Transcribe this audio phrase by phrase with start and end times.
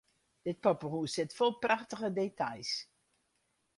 [0.45, 2.71] Dit poppehûs sit fol prachtige details.